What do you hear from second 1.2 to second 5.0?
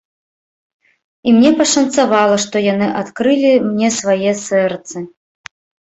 І мне пашанцавала, што яны адкрылі мне свае сэрцы.